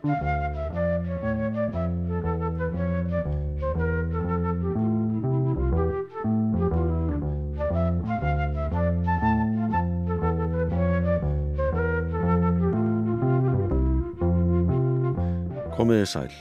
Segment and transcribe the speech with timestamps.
[0.00, 0.16] Komiði
[16.08, 16.32] sæl.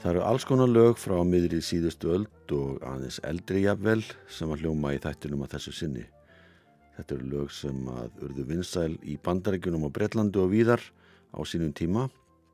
[0.00, 4.60] Það eru alls konar lög frá miðrið síðustu öld og aðeins eldri jafnvel sem að
[4.66, 6.04] hljóma í þættinum að þessu sinni.
[7.00, 10.84] Þetta eru lög sem að urðu vinsæl í bandaríkunum á Breitlandi og víðar
[11.32, 12.10] á sínum tíma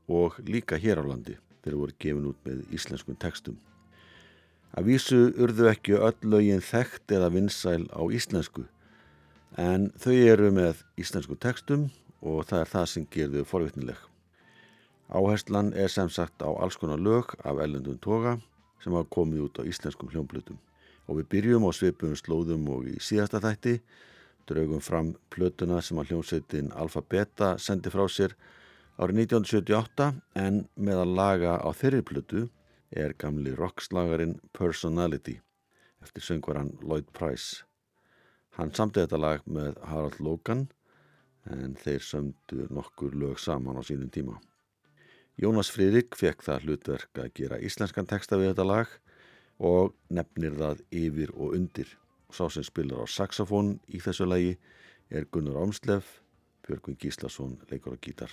[0.08, 3.58] og líka hér á landi þegar voru gefin út með íslenskum textum.
[4.76, 8.66] Að vísu urðu ekki öll lögin þekkt eða vinsæl á íslensku
[9.56, 11.88] en þau eru með íslensku textum
[12.20, 13.98] og það er það sem gerðu forvittnileg.
[15.08, 18.36] Áherslan er sem sagt á alls konar lög af ellendum toga
[18.82, 20.58] sem hafa komið út á íslenskum hljómblutum.
[21.06, 23.78] Og við byrjum á svipum slóðum og í síðasta þætti
[24.46, 28.34] draugum fram plötuna sem að hljómsveitin Alfa Beta sendi frá sér
[28.96, 30.06] árið 1978
[30.40, 32.46] en með að laga á þeirri plötu
[32.90, 35.36] er gamli rockslagarin Personality
[36.04, 37.64] eftir söngvaran Lloyd Price.
[38.56, 40.66] Hann samti þetta lag með Harald Logan
[41.50, 44.38] en þeir sömdu nokkur lög saman á sínum tíma.
[45.36, 48.96] Jónas Friðrik fekk það hlutverk að gera íslenskan texta við þetta lag
[49.60, 51.90] og nefnir það yfir og undir.
[52.32, 54.56] Sá sem spilar á saxofón í þessu lagi
[55.12, 56.22] er Gunnar Ámslef,
[56.64, 58.32] Björgvin Gíslason leikur á gítar.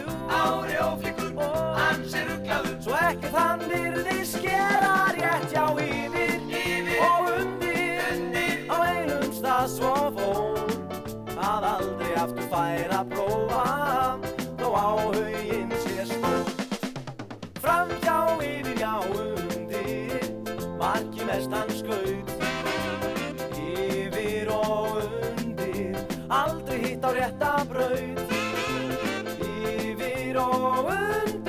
[0.51, 1.31] ári óflikur,
[1.77, 2.77] hans er rugglaður.
[2.83, 6.97] Svo ekkert hann virði skera rétt já yfir, yfir.
[7.07, 8.57] og undir, undir.
[8.71, 10.59] Á einum stað svo fór
[11.41, 13.63] að aldrei aftur fær að prófa
[14.61, 16.51] Þó áhuginn sé stór
[17.61, 20.27] Fram já yfir, já undir,
[20.81, 22.35] marki mestan skaut.
[23.61, 25.97] Yfir og undir,
[26.29, 28.40] aldrei hitt á rétta braut
[30.81, 31.40] og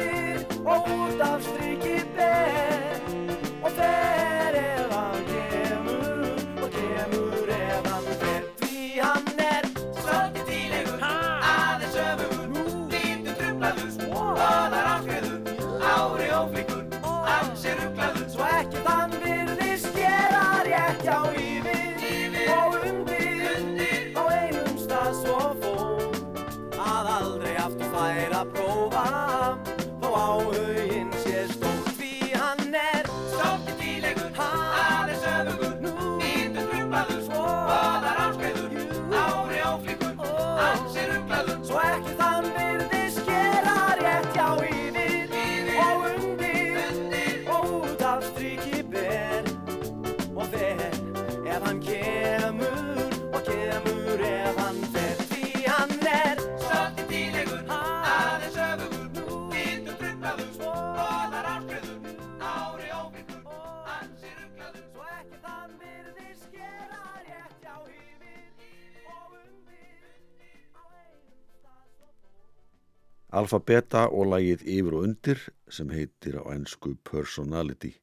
[73.32, 75.38] Alfa Beta og lagið Yfir og undir
[75.72, 77.94] sem heitir á ennsku Personality.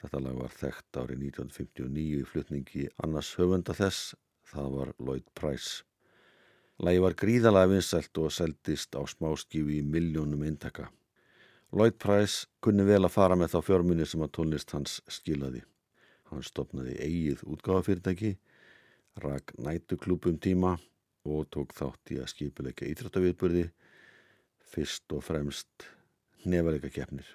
[0.00, 4.14] Þetta lag var þekkt árið 1959 í flutningi annars höfunda þess,
[4.48, 5.82] það var Lloyd Price.
[6.80, 10.88] Lagi var gríðalega vinsælt og seldist á smáskífi í miljónum eintaka.
[11.76, 15.60] Lloyd Price kunni vel að fara með þá fjármunni sem að tónlist hans skilaði.
[16.32, 18.38] Hann stopnaði eigið útgáðafyrirtæki,
[19.20, 20.78] rak nætuklúpum tíma
[21.28, 23.68] og tók þátt í að skipilegja íþróttaviðburði,
[24.72, 25.86] fyrst og fremst
[26.48, 27.28] nefalega keppnir.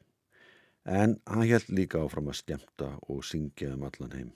[0.85, 4.31] En hann held líka áfram að skemta og syngja um allan heim.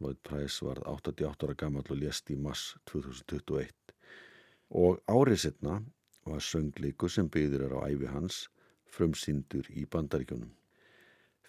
[0.00, 3.94] Lloyd Price var 88 ára gammal og lést í mass 2021
[4.70, 5.80] og árið setna
[6.26, 8.40] var sönglíku sem byggður er á æfi hans
[8.90, 10.50] frumsýndur í bandaríkjunum.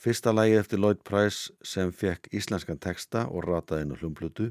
[0.01, 4.47] Fyrsta lægi eftir Lloyd Price sem fekk íslenskan texta og rataði inn á hljumplutu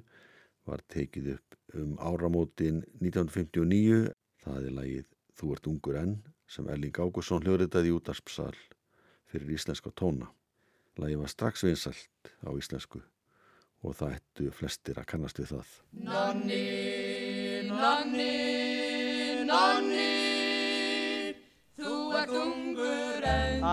[0.66, 4.12] var tekið upp um áramótin 1959.
[4.40, 5.08] Það er lægið
[5.40, 6.19] Þú ert ungur enn
[6.50, 8.52] sem Erling Ágússon hljóriðaði í útarpsal
[9.31, 10.28] fyrir íslenska tóna.
[11.00, 13.00] Lægið var strax vinsælt á íslensku
[13.81, 15.72] og það ættu flestir að kannast við það.
[16.10, 16.64] Nonni,
[17.70, 18.34] nonni,
[19.48, 20.10] nonni,
[21.81, 22.10] þú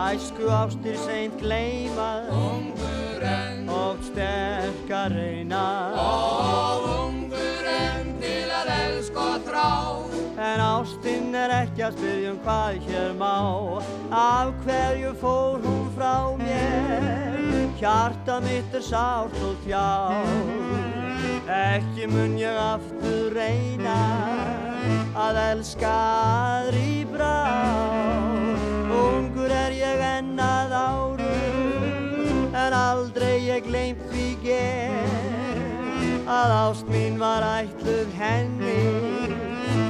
[0.07, 5.63] Æsku ástir seint gleymað ungur en, og sterk að reyna
[5.99, 9.67] og ungur en til að elska og þrá.
[10.37, 11.06] En ástinn
[11.37, 13.35] er ekki að spyrja um hvað hér má.
[14.11, 17.37] Af hverju fór hún frá mér?
[17.77, 19.85] Hjarta mitt er sárt og þjá
[21.53, 23.97] Ekki mun ég aftur reyna
[25.13, 27.37] Að elska aðri brá
[28.97, 31.27] Ungur er ég enn að árum
[32.57, 35.11] En aldrei ég gleymt því ger.
[36.25, 39.36] Að ást mín var ætluð henni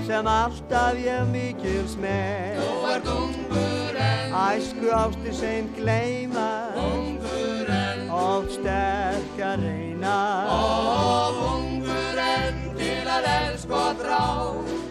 [0.08, 2.62] sem alltaf ég mikils með.
[2.62, 6.48] Þú ert ungur en, Æsku ástir sem gleyma.
[6.80, 10.16] Ungur en, Oft sterk að reyna
[10.54, 14.24] og ungur en til að elska og þrá.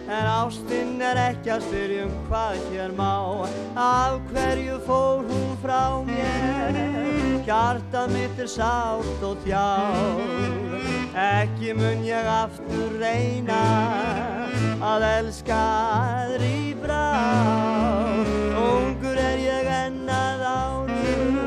[0.07, 3.13] En ástinn er ekki að spyrja um hvað hér má.
[3.73, 7.16] Af hverju fór hún frá mér
[7.47, 9.67] Hjarta mitt er sátt og þjá
[11.15, 13.61] Ekki mun ég aftur reyna
[14.83, 15.59] Að elska
[15.95, 17.05] aðri brá
[18.59, 21.39] Ungur er ég enn að árum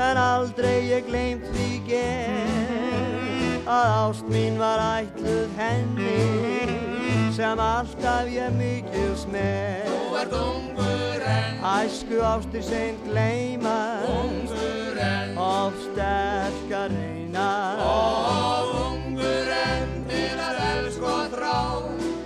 [0.00, 3.60] En aldrei ég gleymt því ger.
[3.68, 9.86] Að ást mín var ætluð henni sem alltaf ég mikils með.
[9.92, 13.78] Þú ert ungur en, Æsku ástir seint gleyma.
[14.08, 14.79] Ungur
[15.10, 17.48] en, of sterk að reyna
[17.84, 21.58] og ungur en til að elska og þrá.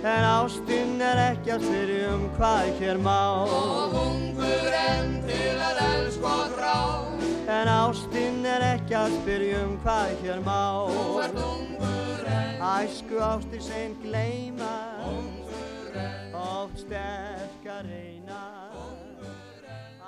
[0.05, 3.19] En ástinn er ekki að spyrja um hvað hér má.
[3.57, 6.75] Og ungur en til að elska og þrá.
[7.55, 10.61] En ástinn er ekki að spyrja um hvað hér má.
[10.91, 14.75] Þú ert ungur en, Æsku ástir seint gleyma.
[15.13, 18.43] Ungur en, of sterk að reyna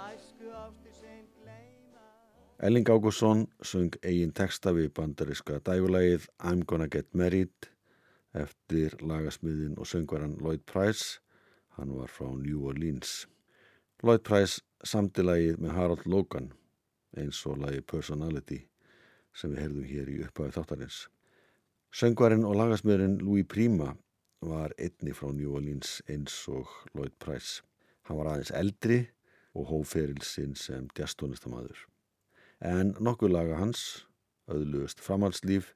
[0.07, 0.86] Æsku gleyma
[2.59, 7.67] Elling Ágússon söng eigin texta við bandariska dægulegið I'm Gonna Get Married
[8.33, 11.19] eftir lagasmiðin og söngvaran Lloyd Price.
[11.77, 13.27] Hann var frá New Orleans.
[14.01, 16.47] Lloyd Price samti lagið með Harold Logan
[17.13, 18.57] eins og lagið Personality
[19.37, 20.97] sem við heyrðum hér í upphafi þáttarins.
[21.93, 23.91] Söngvarinn og lagasmiðurinn Louis Prima
[24.41, 27.61] var einni frá New Orleans eins og Lloyd Price.
[28.09, 28.99] Hann var aðeins eldri
[29.53, 31.85] og hóferilsinn sem djastónistamaður
[32.63, 33.83] en nokkuð laga hans
[34.49, 35.73] auðlugust framhalslíf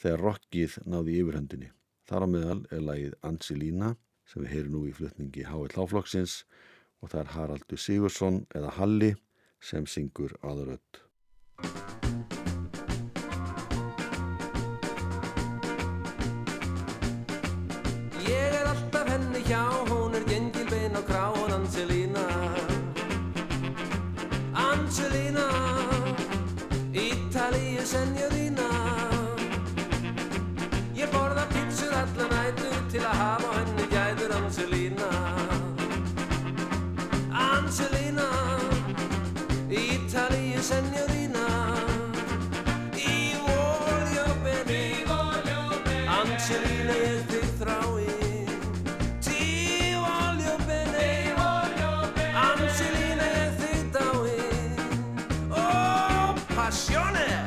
[0.00, 1.70] þegar rockið náði yfirhöndinni.
[2.08, 3.94] Þar á meðal er lagið Angelina
[4.28, 5.72] sem við heyrum nú í flutningi H.L.
[5.76, 6.42] Háflokksins
[7.00, 9.14] og það er Haraldur Sigursson eða Halli
[9.64, 11.03] sem syngur aðurödd.
[56.74, 57.43] canciones.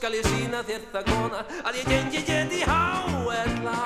[0.00, 3.80] Skal ég sína þér það kona að ég gengi get í H.L.A.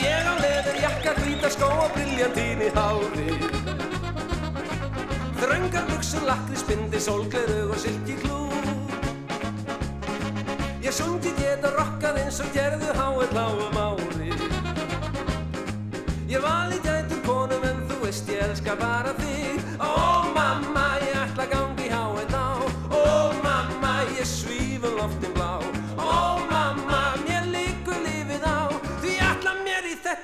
[0.00, 3.28] Ég á leður jakka, hvíta skó og briljantín í hári
[5.38, 8.66] Þröngar buksur, lakri, spindi, sólgleru og silki klúr
[10.82, 13.46] Ég sungi geta rokkað eins og gerðu H.L.A.
[13.68, 14.34] um ári
[16.34, 19.94] Ég vali gætur konum en þú veist ég elska bara þig Ó
[20.34, 20.87] mamma,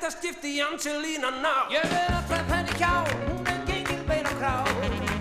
[0.04, 1.54] þetta skipti í Angelina ná.
[1.72, 2.92] Ég er alltaf henni hjá,
[3.24, 5.13] hún er gengil bein og krá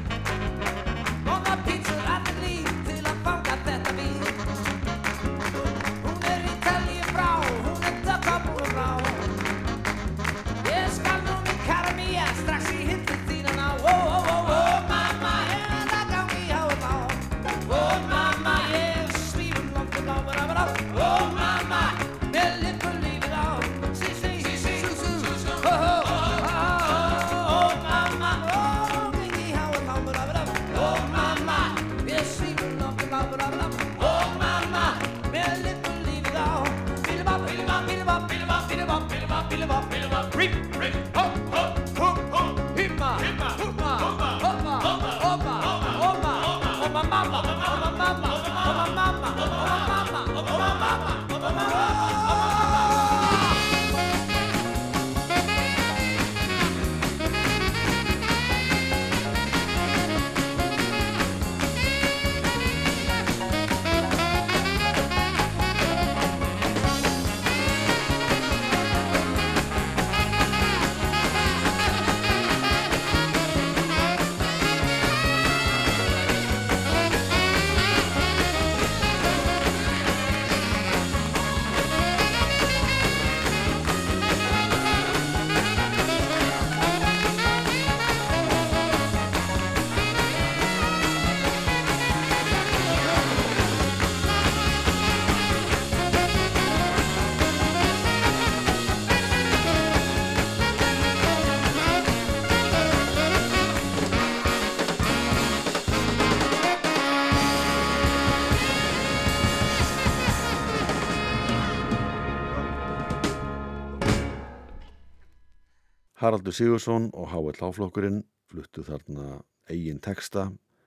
[116.23, 117.57] Haraldur Sigursson og H.L.
[117.59, 120.45] Háflokkurinn fluttu þarna eigin texta.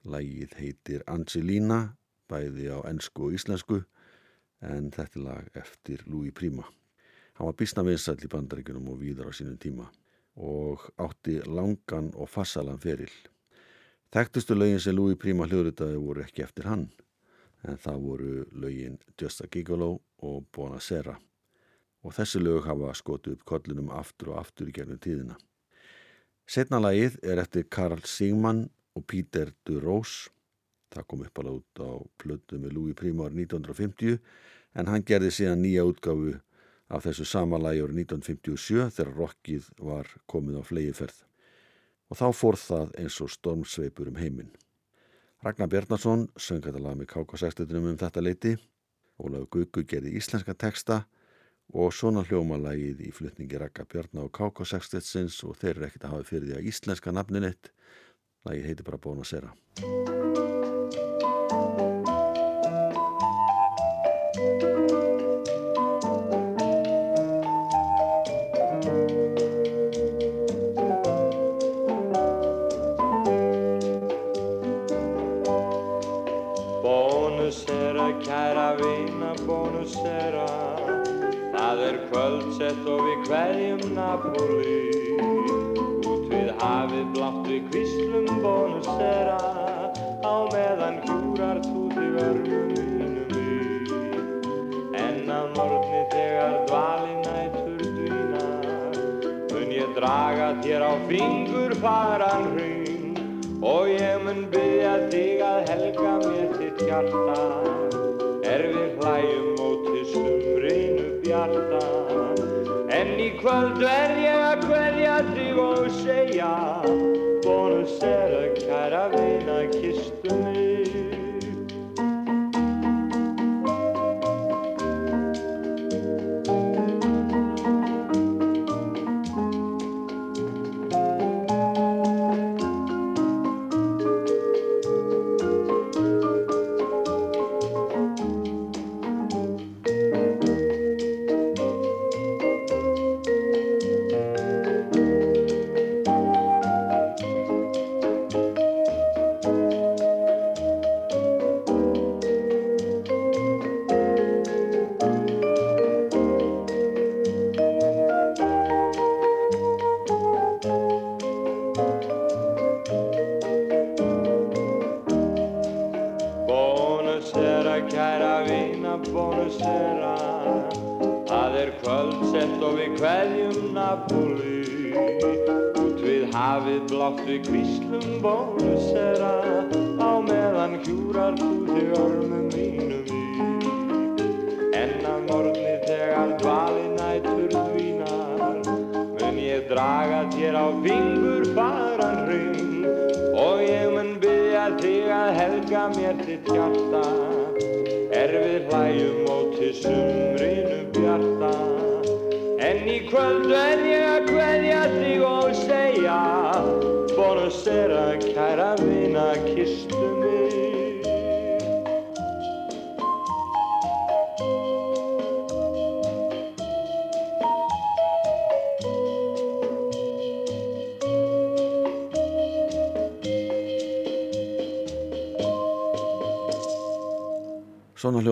[0.08, 1.90] Lægið heitir Angelina,
[2.24, 3.82] bæði á ennsku og íslensku,
[4.64, 6.64] en þetta lag eftir Louis Prima.
[7.36, 9.90] Hann var bísna vinsall í bandaríkunum og víðar á sínum tíma
[10.40, 13.12] og átti langan og fassalan feril.
[14.16, 16.88] Þekktustu lögin sem Louis Prima hljóðritaði voru ekki eftir hann,
[17.60, 21.18] en það voru lögin Just a Gigolo og Bonacera.
[22.06, 25.34] Og þessi lög hafa skotið upp kollunum aftur og aftur í gegnum tíðina.
[26.46, 30.28] Setna lagið er eftir Karl Sigman og Peter Durós.
[30.94, 31.90] Það kom upp alveg út á
[32.22, 34.20] plötu með Louis Prima árið 1950
[34.78, 36.36] en hann gerði síðan nýja útgáfu
[36.86, 41.18] af þessu sama lagi árið 1957 þegar rockið var komið á flegiferð.
[42.06, 44.54] Og þá fór það eins og stormsveipur um heiminn.
[45.42, 48.54] Ragnar Bjarnason söng þetta lag með KK60 um þetta leiti.
[49.18, 51.02] Ólaf Guggu gerði íslenska texta
[51.74, 56.30] og svona hljómalagið í flutningi Ragnar Bjarnar og KK60 og þeir eru ekkert að hafa
[56.30, 57.72] fyrir því að íslenska nafnin eitt.
[58.46, 60.25] Lagið heiti bara Bónasera.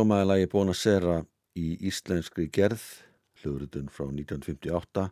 [0.05, 1.13] Hljómaði lagi Bonacera
[1.57, 2.83] í íslenskri gerð,
[3.41, 5.05] hljóðrutun frá 1958.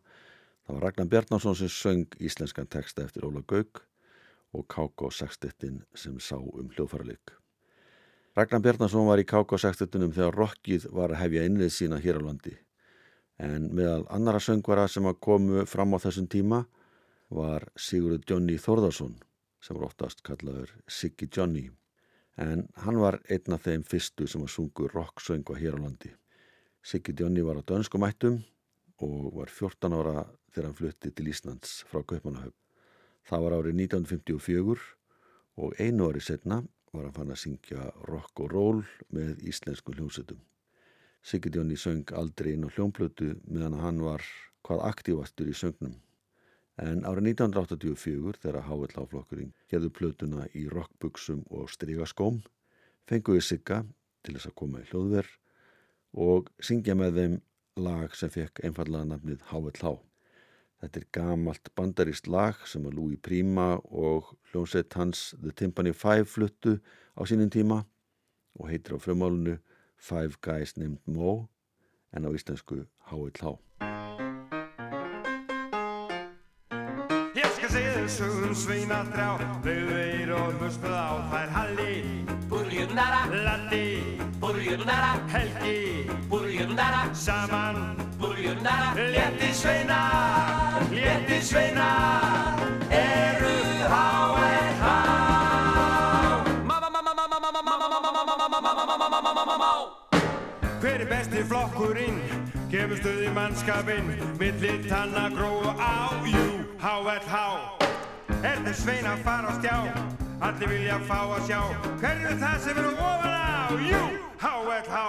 [0.66, 3.80] Það var Ragnar Bjarnarsson sem söng íslenskan texta eftir Óla Gauk
[4.52, 5.08] og K.K.
[5.16, 7.32] Sextettin sem sá um hljóðfæraleik.
[8.36, 9.62] Ragnar Bjarnarsson var í K.K.
[9.64, 12.52] Sextettinum þegar rockið var að hefja innlið sína hér á landi.
[13.40, 16.66] En meðal annara söngvara sem komu fram á þessum tíma
[17.32, 19.16] var Sigurður Johnny Þórðarsson
[19.64, 21.70] sem var oftast kallaður Siggy Johnny
[22.36, 26.12] en hann var einn af þeim fyrstu sem að sungu rocksöngva hér á landi.
[26.82, 28.40] Siggi Djónni var á dönskumættum
[29.04, 32.56] og var 14 ára þegar hann flutti til Íslands frá Kaupmannahöfn.
[33.28, 34.86] Það var árið 1954
[35.62, 36.62] og einu ári setna
[36.92, 38.80] var hann fann að syngja rock og roll
[39.14, 40.40] með íslensku hljómsveitum.
[41.22, 44.24] Siggi Djónni söng aldrei inn á hljómplötu meðan hann var
[44.66, 45.94] hvað aktífastur í söngnum.
[46.82, 52.40] En árið 1984 þegar HLH-flokkurinn gerðu plötuna í rockbuksum og strygaskóm
[53.06, 53.82] fenguði Sigga
[54.26, 55.36] til þess að koma í hljóðverð
[56.26, 57.36] og syngja með þeim
[57.86, 59.94] lag sem fekk einfallega nafnið HLH.
[60.82, 66.26] Þetta er gamalt bandarist lag sem að Louis Prima og hljómsveit hans The Timpani Five
[66.26, 66.80] fluttu
[67.14, 67.84] á sínum tíma
[68.58, 69.60] og heitir á frumálunu
[69.96, 71.46] Five Guys Named Mo
[72.10, 73.91] en á íslensku H.L.H.
[78.12, 79.28] sögum sveina þrjá
[79.64, 81.94] Leiðu eir og hlustuð á þær Halli,
[82.50, 83.86] Burjundara, Lalli,
[84.42, 90.00] burjundara, Helgi burjundara, Saman burjundara Létti sveina,
[90.90, 91.88] létti sveina
[92.92, 93.56] Eru
[93.92, 94.92] H.L.H.
[100.82, 102.18] Hver er besti flokkurinn?
[102.72, 107.91] Gefur stuði mannskapinn Millir tanna gróu á Jú, H.L.H.
[108.42, 109.74] Er þið svein að fara á stjá?
[110.42, 111.60] Allir vilja fá að sjá
[112.00, 113.70] Hver eru það sem eru ofan á?
[113.86, 114.00] Jú,
[114.42, 115.02] H.L.H.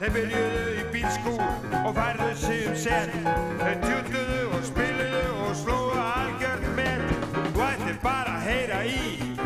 [0.00, 1.44] Þeir byrjuðu í bílskúr
[1.82, 3.12] og færðu sig um set
[3.60, 7.06] Þeir tjúttuðu og spiluðu og slóðu algjörð með
[7.44, 9.00] Þú ættir bara að heyra í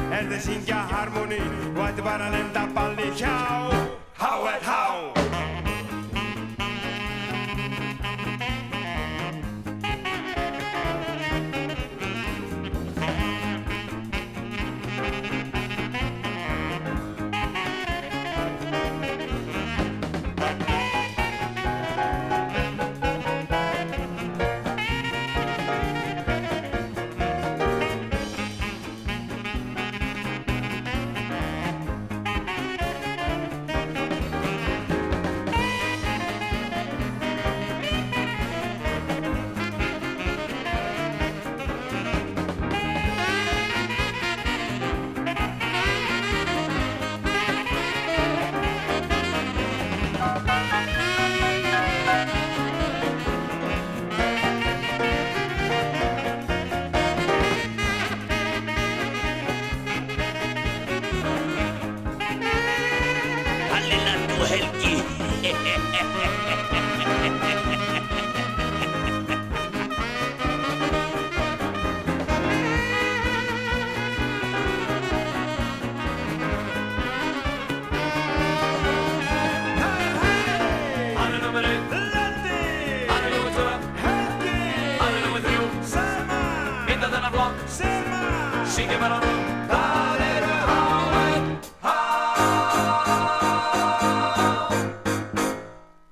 [0.09, 3.35] Er þeir syngja harmoni Þú ættir bara að lenda balli hjá
[4.22, 5.27] H.L.H.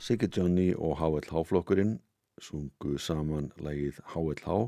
[0.06, 1.40] Siggi Johnny og H.L.H.
[1.48, 1.96] flokkurinn
[2.38, 4.58] sungu saman lagið H.L.H.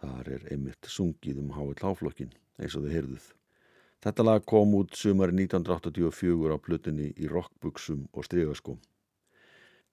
[0.00, 1.90] Þar er einmitt sungið um H.L.H.
[1.98, 3.26] flokkin eins og þið heyrðuð.
[4.06, 8.80] Þetta lag kom út sumari 1984 á plutinni í rockbuksum og strygaskóm.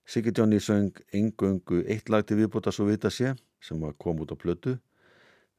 [0.08, 4.39] Siggi Johnny söng engöngu eitt lag til viðbúta svo vita sé sem kom út á
[4.39, 4.78] plötu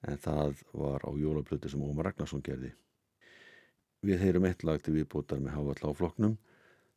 [0.09, 2.73] en það var á jólaplötu sem Ómar Ragnarsson gerði.
[4.01, 5.99] Við heyrum eitt lag til viðbútar með H.L.H.
[6.01, 6.39] flokknum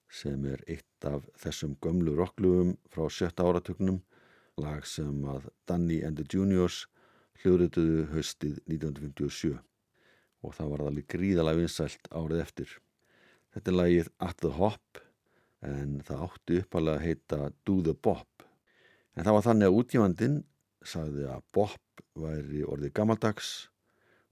[0.08, 4.02] sem er eitt af þessum gömlu rocklugum frá sjötta áratugnum,
[4.58, 6.88] lag sem að Danny and the Juniors
[7.44, 9.60] hljóðrituðu haustið 1957
[10.42, 12.70] og það var alveg gríðalega vinsælt árið eftir.
[13.54, 15.02] Þetta er lagið At the Hop
[15.66, 18.46] en það átti uppalega að heita Do the Bop.
[19.18, 20.38] En það var þannig að útgjöfandinn
[20.86, 23.52] sagði að bop væri orðið gammaldags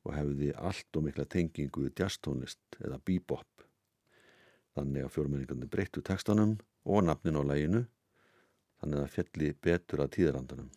[0.05, 3.49] og hefði allt og mikla tengingu jazztónlist eða bebop.
[4.75, 7.85] Þannig að fjórmenningarnir breyttu textanum og nafnin á læginu
[8.81, 10.71] þannig að fjalli betur að tíðarandanum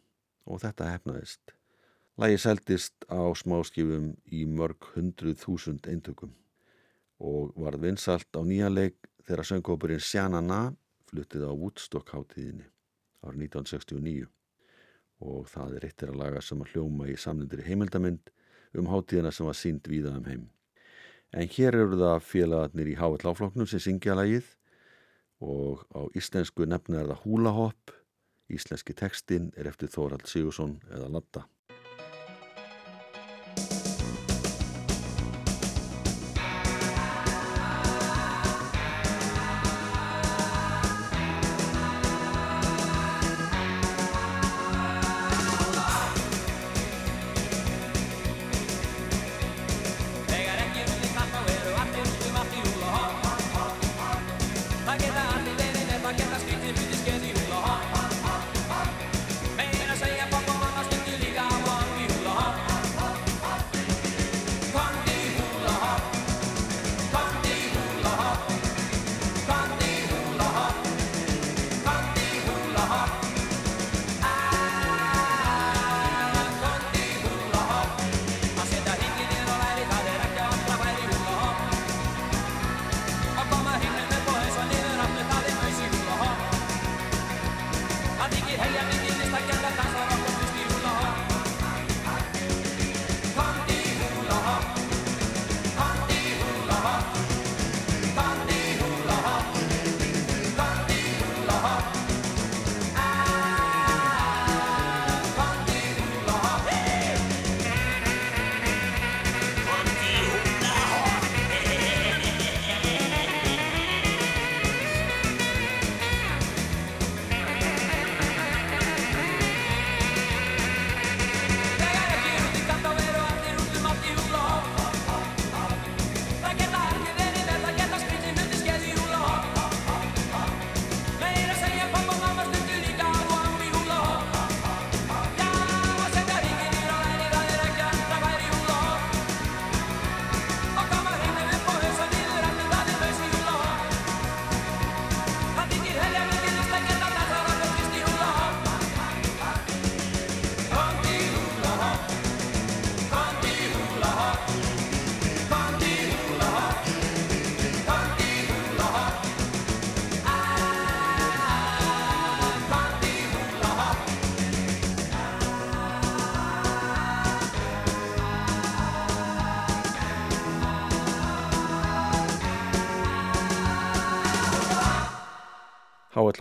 [0.49, 1.55] og þetta hefnaðist.
[2.19, 6.33] Lægi seldist á smáskifum í mörg hundruð þúsund eintökum
[7.19, 10.61] og varð vinsalt á nýja leik þegar söngkópurinn Sjana Na
[11.11, 12.67] fluttið á Woodstock hátíðinni
[13.27, 14.29] árið 1969
[15.27, 18.31] og það er eittir að laga sem að hljóma í samlindir heimildamind
[18.79, 20.47] um hátíðina sem var sínd víða um heim.
[21.37, 24.47] En hér eru það félagarnir í HL-floknum sem syngja lagið
[25.45, 27.93] og á íslensku nefna er það húla hopp,
[28.49, 31.45] íslenski textin er eftir Þórald Sigursson eða Latta.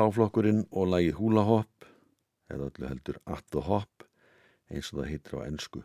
[0.08, 1.86] H.L.A.flokkurinn og lagið Hula Hop
[2.48, 4.06] eða öllu heldur At the Hop
[4.72, 5.82] eins og það heitir á ennsku.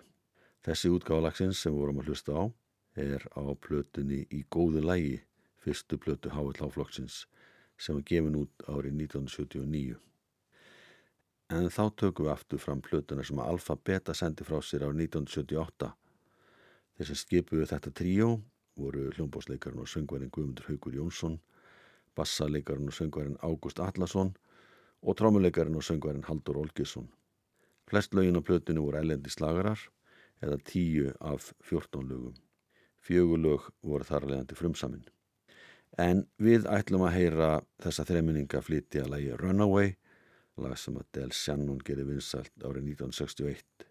[0.62, 2.42] Þessi útgáðalagsins sem við vorum að hlusta á
[3.02, 5.16] er á plötunni í góðu lægi,
[5.58, 7.24] fyrstu plötu H.L.A.flokksins
[7.74, 9.98] sem var gefin út árið 1979.
[11.50, 15.90] En þá tökum við aftur fram plötuna sem Alfa Beta sendi frá sér árið 1978.
[16.94, 18.36] Þeir sem skipuðu þetta tríó
[18.78, 21.40] voru hljómbásleikarinn og söngvarinn Guðmundur Haugur Jónsson,
[22.16, 24.34] bassarleikarinn og söngvarinn Ágúst Allarsson
[25.02, 27.08] og trámuleikarinn og söngvarinn Haldur Olgesson.
[27.88, 29.80] Flest lögin á plötinu voru ellendi slagarar
[30.42, 32.36] eða tíu af 14 lögum.
[33.02, 35.08] Fjögur lög voru þar leðandi frumsaminn.
[35.98, 37.48] En við ætlum að heyra
[37.82, 39.96] þessa þreminninga flytja að lægi Runaway,
[40.56, 43.88] lag sem að Del Shannon gerði vinsalt árið 1961.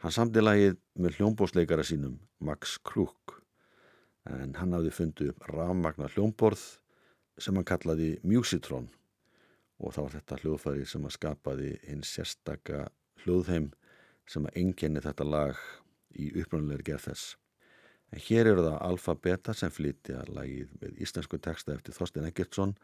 [0.00, 3.40] Hann samti lagið með hljómbósleikara sínum Max Kruk
[4.28, 6.62] en hann hafði fundið upp rafmagna hljómborð
[7.40, 8.88] sem hann kallaði Musitron
[9.80, 12.86] og það var þetta hljóðfæri sem að skapaði hinn sérstaka
[13.24, 13.70] hljóðheim
[14.30, 15.62] sem að enginni þetta lag
[16.14, 17.36] í uppröndulegri gerð þess.
[18.10, 22.74] En hér eru það Alfa Beta sem flytja lagið með íslensku texta eftir Þorstein Eggertsson.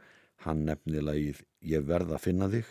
[0.46, 2.70] Hann nefni lagið Ég verða að finna þig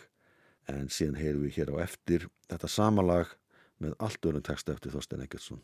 [0.72, 3.36] en síðan heyrum við hér á eftir þetta sama lag
[3.78, 5.62] með allt öðrum texta eftir Þorstein Eggertsson.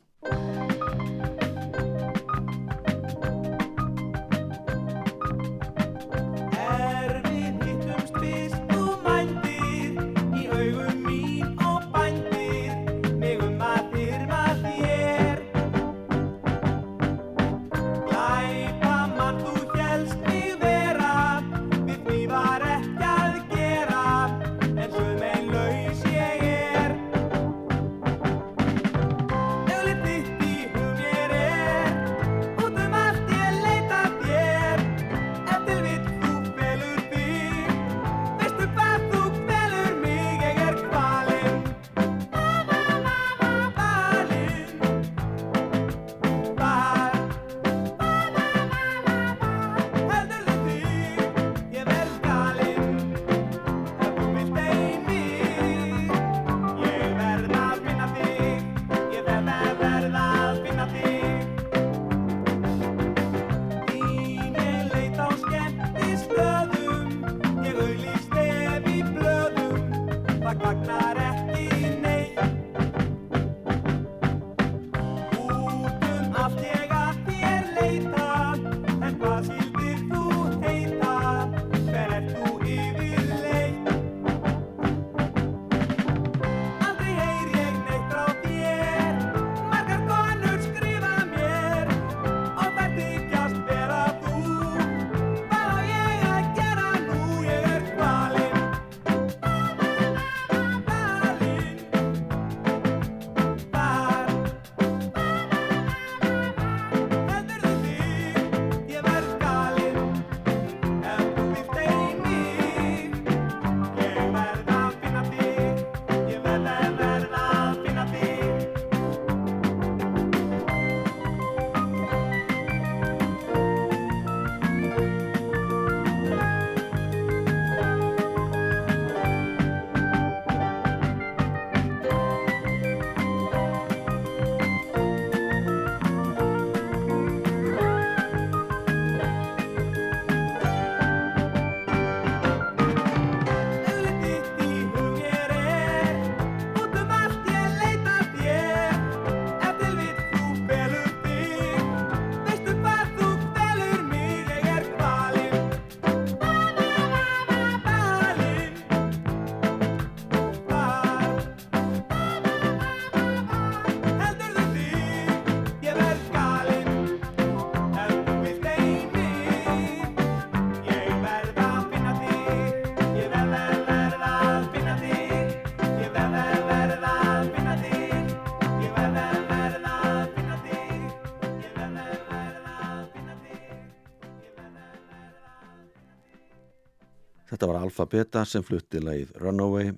[187.83, 189.88] Alfa Beta sem flutti lagið Runaway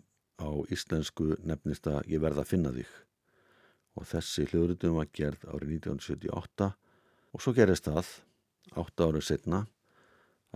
[0.40, 2.92] á íslensku nefnist að Ég verða að finna þig
[3.99, 6.68] og þessi hljóðrutum var gerð árið 1978
[7.35, 8.12] og svo gerist það
[8.81, 9.61] átta árið setna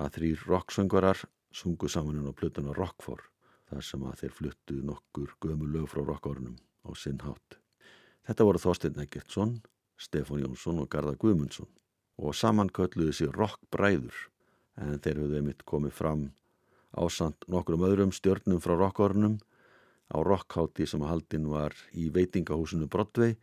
[0.00, 1.20] að þrýr rocksöngvarar
[1.52, 3.20] sungu saman á plötuna Rockfor
[3.68, 6.56] þar sem að þeir fluttu nokkur gömu lög frá rockárunum
[6.88, 7.60] á sinn hátt.
[8.24, 9.58] Þetta voru Þorstein Eggertsson,
[10.00, 11.68] Stefán Jónsson og Garðar Guðmundsson
[12.24, 14.16] og saman kölluðu sér rockbræður
[14.80, 16.28] en þeir höfðu einmitt komið fram
[16.96, 19.38] ásand nokkrum öðrum stjörnum frá rockhornum
[20.08, 23.36] á rockhátti sem að haldin var í veitingahúsinu Broadway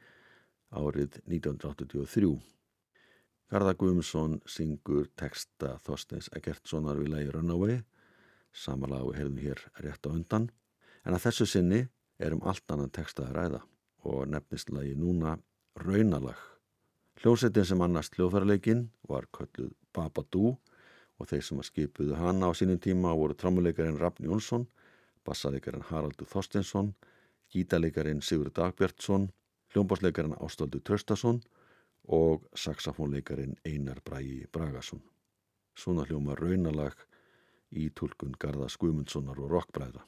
[0.74, 2.32] árið 1983.
[3.52, 7.78] Garða Guðmundsson syngur texta Þorsteins Egertssonar við lægi Runaway,
[8.52, 10.50] samanlega við heyrðum hér rétt á undan,
[11.06, 11.84] en að þessu sinni
[12.18, 13.62] er um allt annan texta að ræða
[14.10, 15.38] og nefnist lagi núna
[15.78, 16.40] Raunalag.
[17.22, 20.56] Hljómsettin sem annars hljóðfærarleikin var kölluð Babadú
[21.20, 24.68] og þeir sem að skipuðu hana á sínum tíma voru trámuleikarinn Rafn Jónsson,
[25.26, 26.94] bassalekarinn Haraldur Þorsteinsson,
[27.52, 29.30] gítalekarinn Sigur Dagbjartsson,
[29.74, 31.42] hljómbásleikarinn Ástvaldur Tröstason
[32.08, 35.02] og saxofónleikarin Einar Brægi Bragason.
[35.76, 36.96] Svona hljóma raunalag
[37.72, 40.06] í tólkun Garða Skumundssonar og Rokkbræða.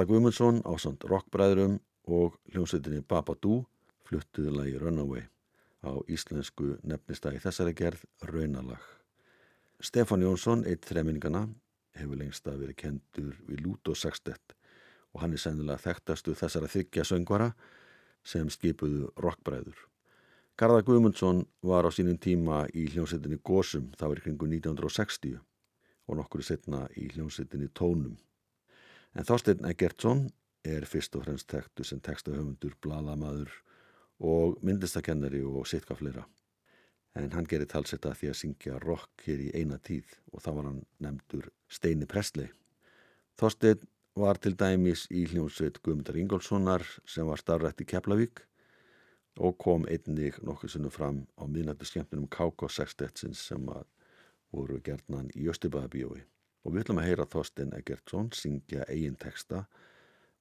[0.00, 1.74] Garða Guðmundsson á samt rockbræðurum
[2.08, 3.58] og hljómsveitinni Babadú
[4.08, 5.26] fluttuðu lagi Runaway
[5.84, 8.80] á íslensku nefnistæði þessari gerð Raunalag.
[9.76, 11.42] Stefán Jónsson, eitt þremmingana,
[11.92, 14.56] hefur lengst að verið kendur við Lúto Sextett
[15.12, 17.50] og hann er sennilega þekktastu þessara þykja söngvara
[18.24, 19.76] sem skipuðu rockbræður.
[20.56, 25.36] Garða Guðmundsson var á sínum tíma í hljómsveitinni Gósum, það var í kringu 1960
[26.08, 28.16] og nokkru setna í hljómsveitinni Tónum.
[29.14, 30.28] En Þorsteinn Eggertsson
[30.66, 33.50] er fyrst og fremst þekktu sem textahöfundur, bladamaður
[34.20, 36.26] og myndlistakennari og sitka fleira.
[37.18, 40.68] En hann gerir talsetta því að syngja rock hér í eina tíð og þá var
[40.68, 42.52] hann nefndur Steini Presley.
[43.40, 43.82] Þorsteinn
[44.20, 48.44] var til dæmis í hljómsveit Guðmundar Ingólfssonar sem var starfrætt í Keflavík
[49.40, 53.86] og kom einnig nokkuð sinnum fram á miðnættu skemmtunum KK Sextetsins sem að
[54.54, 56.22] voru gerðnan í Östubæðabíói.
[56.64, 59.64] Og við ætlum að heyra Þorstein Eggertsson syngja eigin texta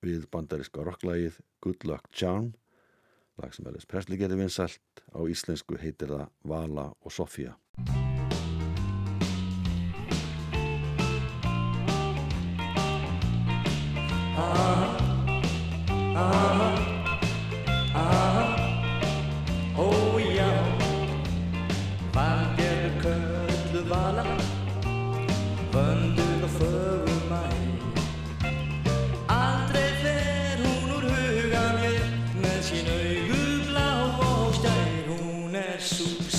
[0.04, 2.54] við bandariska rocklægið Good Luck Charm,
[3.40, 7.56] lag sem Elvis Presley gerði vinsælt, á íslensku heitir það Vala og Sofía.
[16.20, 16.69] Ó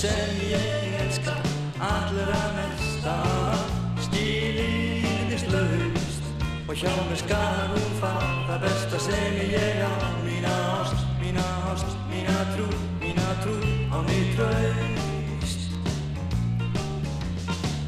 [0.01, 1.35] sem ég elska
[1.79, 3.17] allra mesta,
[4.01, 8.15] stílirðist laust og hjá mér skal hún fá
[8.47, 9.93] það besta sem ég á.
[10.25, 12.71] Mína ást, mína ást, mína trú,
[13.03, 13.59] mína trú
[13.93, 15.69] á mig traust.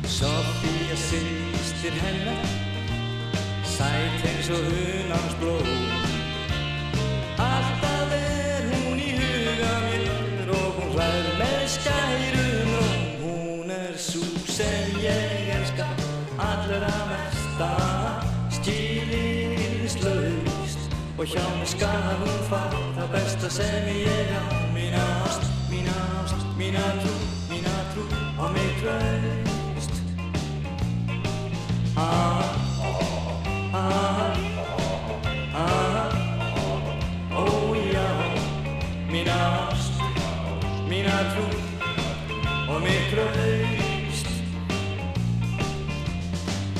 [0.05, 2.45] Sofía systir hennar
[3.65, 6.02] sæt eins og hunans blóm
[16.73, 17.71] allra mesta
[18.51, 20.81] skilirslaust
[21.19, 22.63] og hjá mig skal hún fá
[22.97, 24.35] það besta sem ég á.
[24.75, 27.15] Mína ást, mína ást, mína trú,
[27.51, 28.03] mína trú
[28.39, 29.93] og mig traust.
[31.97, 32.45] Ah,
[33.75, 34.37] ah,
[35.55, 36.09] ah,
[37.37, 37.39] ó
[37.93, 38.09] já,
[39.13, 39.37] mína
[39.69, 39.95] ást,
[40.89, 41.47] mína trú
[42.73, 43.72] og mig traust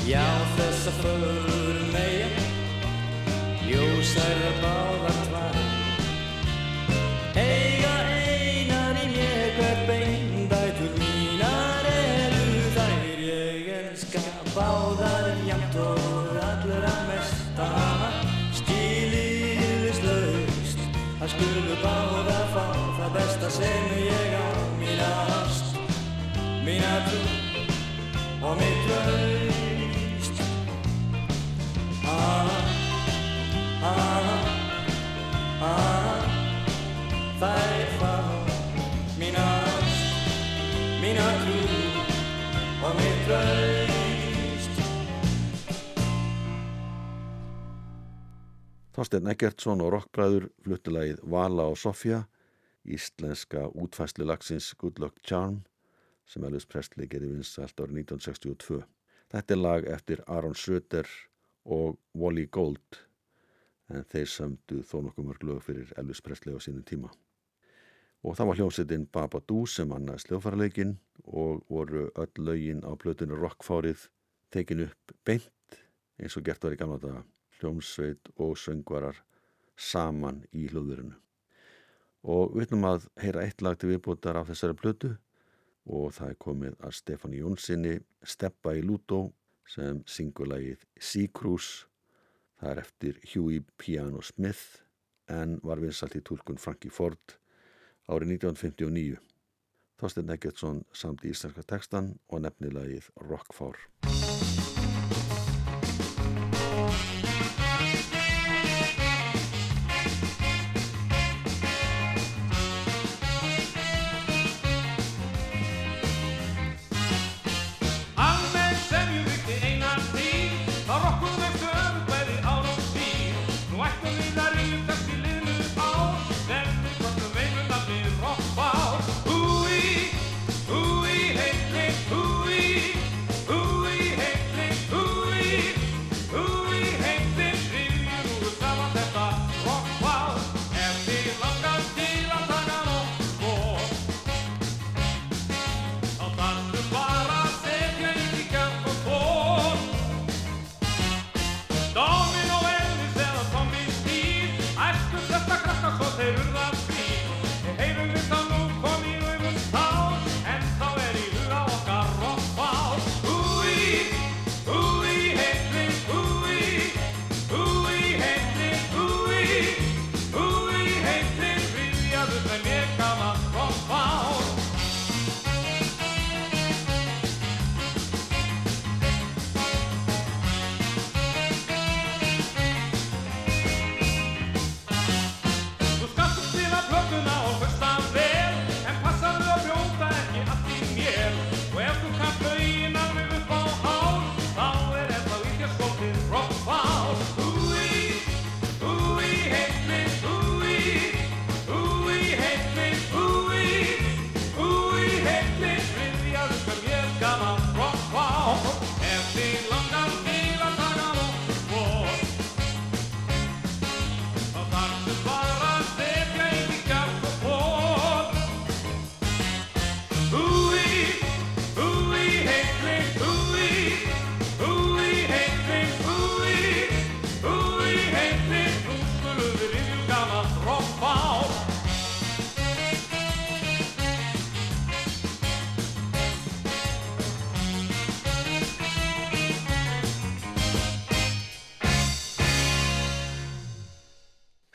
[0.03, 0.19] Já,
[0.57, 2.25] þessa förum meia
[3.63, 5.55] Ljósæra báðar tvær.
[7.39, 13.15] Eiga einar í mér hver bein Dætur mínar eru þær.
[13.29, 14.19] Ég elska
[14.51, 17.67] báðar jæmt og allra mesta.
[18.59, 20.79] Skilirðislaust
[21.21, 22.67] Það skulu báðar fá
[22.99, 24.51] það besta sem ég á
[24.83, 25.67] Mína ást,
[26.67, 27.22] mína trú
[48.93, 52.25] Þorstein Eggertsson og rockbræður fluttilagið Vala og Sofía,
[52.83, 55.61] íslenska útfæslu lagsins Good Luck Charm
[56.27, 58.83] sem Elvis Presley gerði vinsalt árið 1962.
[59.31, 61.07] Þetta er lag eftir Aaron Schroeder
[61.63, 63.03] og Wally Gold
[63.87, 67.15] en þeir sömdu þó nokkuð mörg lög fyrir Elvis Presley á sínum tíma.
[68.23, 70.93] Og það var hljómsveitin Babadoo sem annaði sljófarleikin
[71.25, 74.07] og voru öll lögin á plötunni Rockfárið
[74.53, 75.79] tekin upp beint
[76.21, 77.23] eins og gert var í gamla daga
[77.57, 79.19] hljómsveit og söngvarar
[79.75, 81.17] saman í hljóðurinu.
[82.23, 85.11] Og við ætlum að heyra eitt lag til viðbútar af þessari plötu
[85.83, 89.25] og það er komið að Stefán Jónssoni Steppa í Lútó
[89.67, 91.89] sem syngur lagið Sea Cruise.
[92.59, 94.83] Það er eftir Huey Piano Smith
[95.27, 97.35] en var vinsalt í tólkun Frankie Ford
[98.09, 99.21] árið 1959.
[100.01, 103.79] Þorstein Eggertsson samt í íslenska tekstan og nefnilagið Rockfár.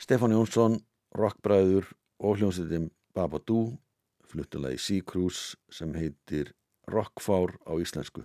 [0.09, 0.79] Stefán Jónsson,
[1.13, 1.85] rockbræður
[2.17, 3.75] og hljómsveitin Babadoo
[4.25, 6.49] fluttulagi Sea Cruise sem heitir
[6.89, 8.23] Rockfár á íslensku.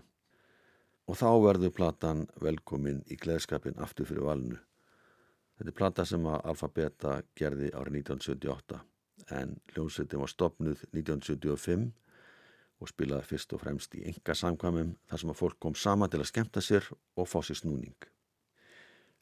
[1.05, 4.57] og þá verður platan velkomin í gleðskapin aftur fyrir valinu.
[5.59, 8.81] Þetta er plata sem að Alfabeta gerði árið 1978
[9.37, 11.93] en hljómsveitin var stopnuð 1975
[12.81, 16.25] og spilaði fyrst og fremst í enga samkvæmum þar sem að fólk kom sama til
[16.25, 17.99] að skemta sér og fá sér snúning.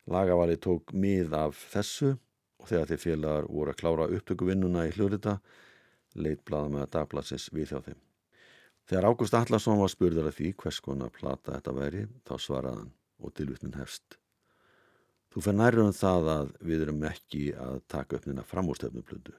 [0.07, 2.21] Lagavalið tók mið af þessu
[2.63, 5.37] og þegar þeir félagar voru að klára upptökuvinnuna í hljóðrita
[6.15, 8.01] leitt að dagbladsins við hjá þeim.
[8.87, 12.91] Þegar Ágúst Allarsson var spurður af því hvers konar plata þetta væri, þá svaraðan
[13.23, 14.19] og tilvitnin hefst.
[15.33, 19.33] Þú fer nærður um það að við erum ekki að taka upp neina framúrstefnuplöndu.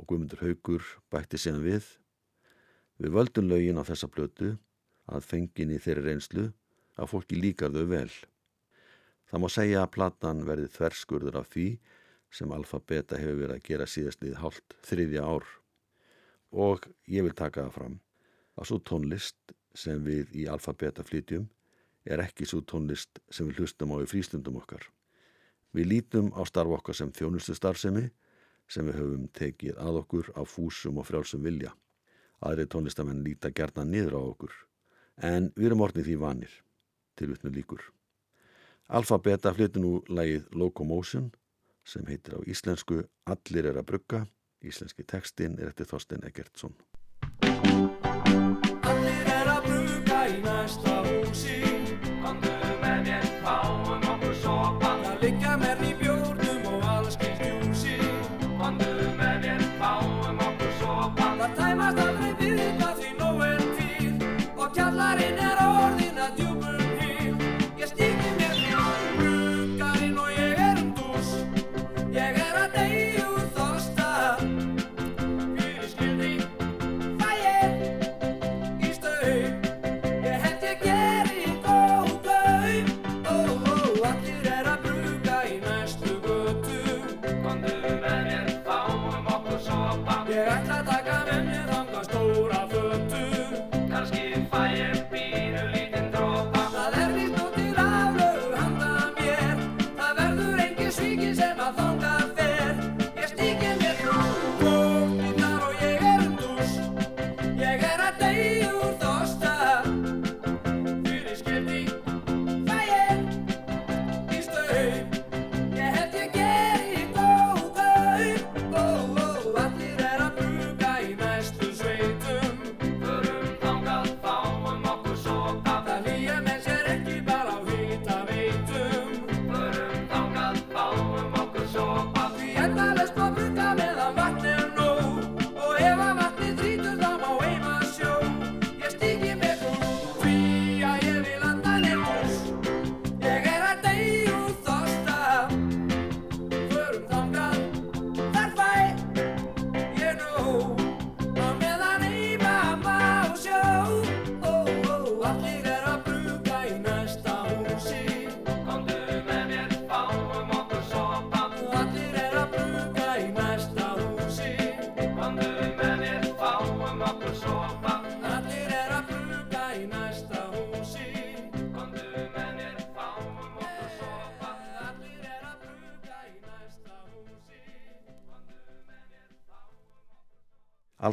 [0.00, 1.88] Og Guðmundur Haugur bætti síðan við.
[2.98, 4.54] Við völdum lögin á þessa plötu
[5.10, 6.46] að fengin í þeirri reynslu
[6.96, 8.08] að fólki líkar þau vel.
[9.28, 11.68] Það má segja að platan verði þverskurður af því
[12.34, 15.46] sem alfabeta hefur verið að gera síðastlið hálft þriðja ár.
[16.50, 18.00] Og ég vil taka það fram
[18.58, 21.46] að svo tónlist sem við í alfabeta flytjum
[22.04, 24.82] er ekki svo tónlist sem við hlustum á í frístundum okkar.
[25.74, 28.08] Við lítum á starf okkar sem þjónustu starfsemi
[28.70, 31.72] sem við höfum tekið að okkur á fúsum og frjálsum vilja.
[32.44, 34.54] Aðri tónlistamenn líta gerna niður á okkur
[35.22, 36.54] en við erum orðnið því vanir
[37.18, 37.82] til vittnu líkur.
[38.90, 41.30] Alfabeta flyttu nú lægið Locomotion
[41.84, 44.24] sem heitir á íslensku Allir er að brugga.
[44.64, 46.76] Íslenski tekstin er eftir Þorstein Eggertsson.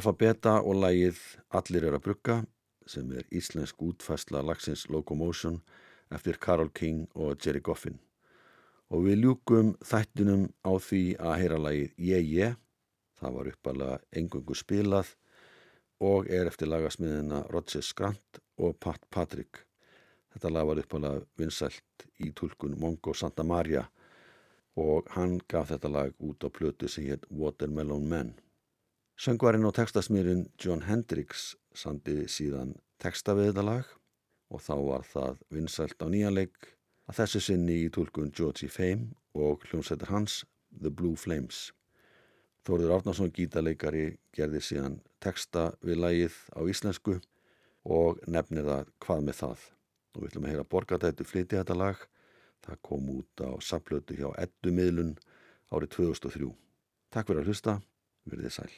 [0.01, 1.17] Alfabeta og lægið
[1.53, 2.35] Allir er að brugga
[2.89, 5.59] sem er íslensk útfærsla lagsins Locomotion
[6.09, 7.99] eftir Carol King og Jerry Goffin.
[8.89, 12.57] Og við ljúkum þættinum á því að heyra lægið Ég, ég,
[13.21, 15.13] það var uppalega engungu spilað
[16.01, 19.67] og er eftir lagasmiðina Roger Scrant og Pat Patrick.
[20.33, 23.85] Þetta lag var uppalega vinsælt í tulkun Mongo Santa Maria
[24.81, 28.39] og hann gaf þetta lag út á plötu sem hétt Watermelon Man.
[29.21, 33.91] Söngvarinn og textasmýrin John Hendricks sandi síðan texta við þetta lag
[34.49, 36.71] og þá var það vinsælt á nýjanleik
[37.05, 40.39] að þessu sinni í tólkun Georgie Fame og hljómsættir hans
[40.73, 41.69] The Blue Flames.
[42.65, 47.19] Þórður Árnarsson gítarleikari gerði síðan texta við lagið á íslensku
[47.85, 49.71] og nefnir það hvað með það.
[50.15, 52.07] Og við ætlum að heyra borgatættu flytja þetta lag.
[52.65, 55.19] Það kom út á saplötu hjá Eddu miðlun
[55.69, 56.55] árið 2003.
[57.13, 57.83] Takk fyrir að hlusta,
[58.25, 58.73] verðið sæl.